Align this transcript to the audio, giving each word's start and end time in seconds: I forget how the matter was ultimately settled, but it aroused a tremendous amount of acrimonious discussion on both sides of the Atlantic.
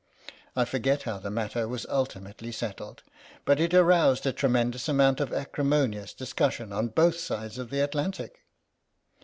I 0.55 0.65
forget 0.65 1.03
how 1.03 1.19
the 1.19 1.29
matter 1.29 1.67
was 1.67 1.85
ultimately 1.87 2.51
settled, 2.51 3.03
but 3.45 3.59
it 3.59 3.71
aroused 3.71 4.25
a 4.25 4.33
tremendous 4.33 4.89
amount 4.89 5.19
of 5.19 5.31
acrimonious 5.31 6.11
discussion 6.15 6.73
on 6.73 6.87
both 6.87 7.19
sides 7.19 7.59
of 7.59 7.69
the 7.69 7.81
Atlantic. 7.81 8.41